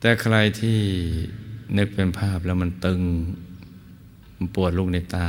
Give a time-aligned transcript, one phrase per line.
[0.00, 0.78] แต่ใครที่
[1.76, 3.00] นึกเป็นภาพแล้วมันตึง
[4.36, 5.28] มันปวดลูกในตา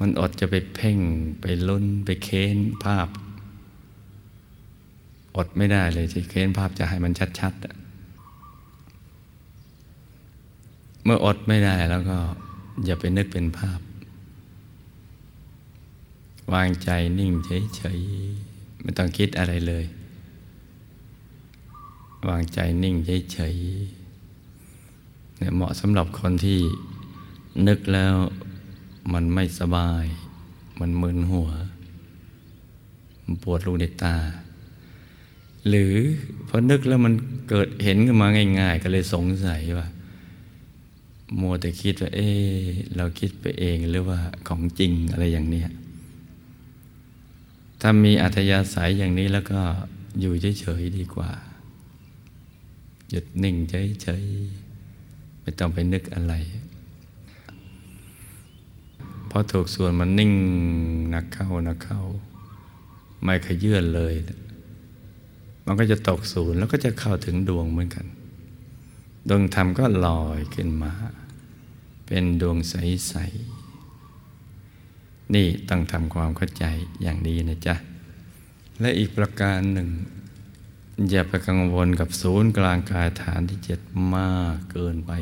[0.00, 0.98] มันอดจะไปเพ่ง
[1.40, 3.08] ไปลุ้นไปเค้นภาพ
[5.36, 7.84] อดไม่ได้เลยที่เค้นภาพจะให้มันชัดๆ
[11.04, 12.18] เมื่ออดไม่ได้แล้วก็
[12.84, 13.80] อย่าไปนึกเป็นภาพ
[16.52, 17.32] วางใจนิ่ง
[17.76, 19.84] เฉยๆ ไม่ต้องคิดอะไรเลย
[22.28, 22.96] วางใจนิ่ง
[23.32, 26.60] เฉยๆเนี่ยเหมาะสำหรับคนที่
[27.68, 28.14] นึกแล้ว
[29.12, 30.04] มันไม่สบาย
[30.80, 31.50] มันมึนหัว
[33.24, 34.16] มันปวดลูในตา
[35.68, 35.94] หรือ
[36.48, 37.14] พอนึกแล้วมัน
[37.48, 38.28] เกิดเห็นขึ้นมา
[38.60, 39.86] ง่าย ๆ ก็เลยสงสัยว่า
[41.40, 42.28] มัวแต่คิดว่า เอ๊
[42.96, 45.62] เราคิดไปเองหรือว่าของจริงอะไรอย่างนี้
[47.80, 49.60] ถ้ามีอัธยาศัยอย่างนี้แล้วก็
[50.20, 51.30] อยู่เฉยๆดีกว่า
[53.14, 56.34] ยุดนิ่งเฉยๆไม่ต้องไปนึกอะไร
[59.30, 60.32] พอถูกส่วนมันนิ่ง
[61.14, 62.02] นักเข้านักเข้า
[63.22, 64.14] ไม่ขยื่นเลย
[65.66, 68.06] มันก็จะตกศูนย์แล้วก็จะเข้าถึงดวงเหมือนกัน
[69.28, 70.92] ดวงธรรมก็ลอยขึ้นมา
[72.06, 76.64] เป็นดวงใสๆนี่ต้องทำความเข้าใจ
[77.02, 77.74] อย่างนี้นะจ๊ะ
[78.80, 79.88] และอีกประการหนึ่ง
[81.10, 83.80] อย่าไปกังวลกับศูนย์กลางกายฐานที่เจ็ด
[84.14, 85.12] มากเกินไป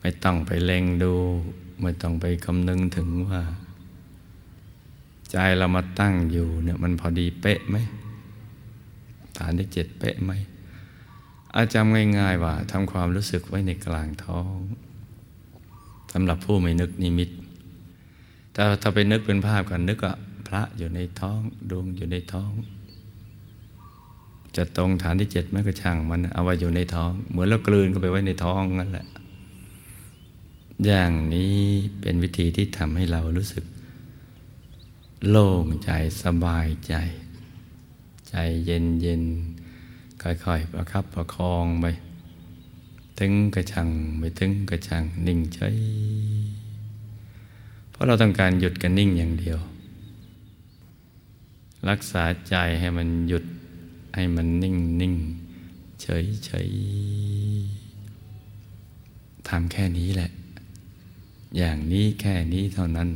[0.00, 1.14] ไม่ต้องไปเล็งดู
[1.82, 3.42] ไม่ต้องไปคำนึงถึงว่า
[5.30, 7.76] ใจเรามาตั้งอยู่เนี่ยมันพอดีเป๊ะไหม
[9.38, 10.32] ฐานที่เจ็ดเป๊ะไหม
[11.54, 14.56] อาจำง่ายๆว่าทำความรู้สึกไว้ในกลางท้อง
[16.12, 17.30] สำหรับผู้ไม่นึกนิมิต
[18.52, 20.14] แต่ถ้าไปนึกเป็นภาพกันนึกว่า
[20.46, 22.52] พระอยู่ในท้องดวงอยู่ในท้อง
[24.56, 29.06] จะตรงฐานที่เจ็ดไม่ก็ช่างมันเอาไว้อยู่ในท้อง เหมือนเรากลืนเข้าไปไว้ในท้องนั่นแหละ
[30.86, 31.56] อย่างนี้
[32.00, 33.64] เป็นวิธีที่ทำให้เรารู้สึก
[35.28, 35.90] โล่งใจ
[36.22, 36.94] สบายใจ
[38.28, 39.22] ใจเย็นเย็น
[40.22, 41.86] ค่อยๆประคับประคองไป
[43.18, 43.88] ถึงกระชัง
[44.18, 45.76] ไม่ถึงกระชังนิ่งเฉย
[47.90, 49.58] เพราะเราต้องการหยุดกันนิ่งอย่างเดียว
[51.90, 53.44] รักษาใจให้มันหยุด
[54.14, 55.14] ให้มันนิ่งนิ่ง
[56.02, 56.68] เฉยเฉย
[59.48, 60.30] ทำแค่นี้แหละ
[61.56, 63.08] อย่างนี้แค่นี้เท่านั้น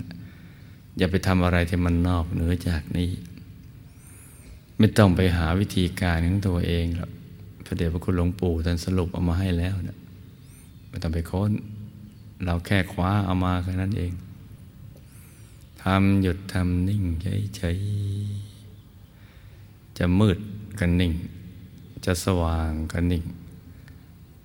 [0.98, 3.10] อย่าไปทำอะไรที่มันนอกเหนือจากนี้
[4.78, 7.10] ไม่ต้องไปหาวิธีการของตัวเองหรอก
[7.65, 9.98] พระเดชพระคุณหลวงปู่ท่านสรุปเอามาให้แล้วนะ
[10.88, 11.53] ไม่ต้องไปค้น
[12.44, 14.12] เราแค่คว้าเอามาแค่นั้นเอง
[15.82, 17.03] ทำหยุดทำนิ่ง
[17.56, 20.38] เฉยๆจะมืด
[20.78, 21.12] ก็นิ่ง
[22.05, 23.25] จะสว่างก็นิ่ง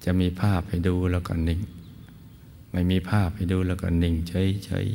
[0.03, 1.61] จะมีภาพให้ดูแล้วก็นิ่ง
[2.71, 4.87] ไม่มีภาพให้ดูแล้วก็นิ่งเฉย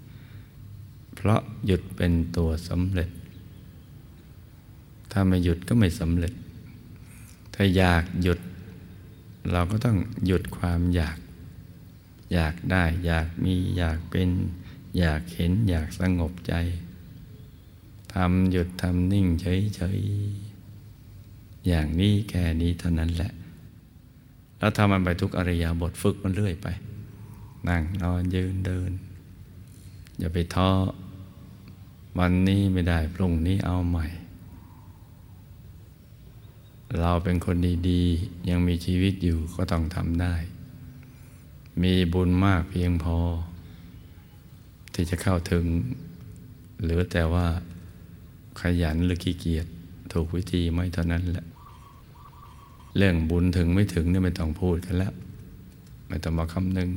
[0.00, 3.10] ๆ เพราะหยุดเป็นตัวสำเร็จ
[5.10, 6.32] ถ้าไม่หยุดก็ไม่สำเร็จ
[7.54, 8.40] ถ้าอยากหยุด
[9.52, 11.18] เราก็ต้องหยุดความอยาก
[12.32, 14.30] อยากได้อยากมีอยากเป็น
[14.98, 16.54] อยากเห็นอยากสงบใจ
[18.14, 20.49] ทำหยุดทำนิ่งเฉยๆ
[21.68, 23.32] อย่างนี้แค่นี้เท่านั้นแหละ
[24.58, 26.66] แล้วทำมันไปทุกอริยาบทฝึกมันเรื่อยไป
[27.68, 28.90] นั่งนอนยืนเดิน
[30.18, 30.70] อย่าไปท้อ
[32.18, 34.06] วันนี้ไม่ได้พรุ่งนี้เอาใหม่
[37.00, 37.56] เราเป็นคน
[37.88, 40.34] ดีๆ ยังมีชีวิตอยู่ก็ต้องทำได้
[41.82, 43.18] มีบุญมากเพียงพอ
[44.94, 45.64] ที่จะเข้าถึง
[46.84, 47.46] หรือแต่ว่า
[48.60, 49.66] ขยันหรือขี้เกียจ
[50.12, 51.46] ถูกวิธีไม่เท่านั้นแหละ
[52.96, 55.12] เรื่องบุญถึงไม่ถึงเนี่ไม่ต้องพูดกันแล้ว
[56.08, 56.90] ไม่ต้องมาคำนึง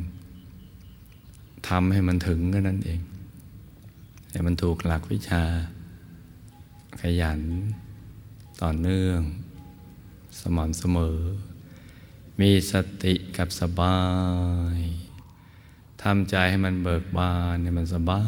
[1.68, 3.00] ทำให้มันถึงก็นั่นเอง
[4.31, 5.44] ให้มันถูกหลักวิชา
[7.01, 7.41] ขยัน
[8.62, 9.19] ต่อเนื่อง
[10.40, 11.19] สม่ำเสมอ
[12.39, 12.74] มีส
[13.04, 14.00] ติกับสบา
[14.75, 14.77] ย
[16.01, 18.25] ทำใจให้มันเบิกบานให้มันสบา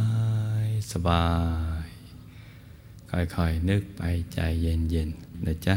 [0.64, 1.26] ย สบา
[1.75, 1.75] ย
[3.12, 4.02] ค่อยๆนึกไป
[4.34, 5.76] ใจเย็นๆนะจ๊ะ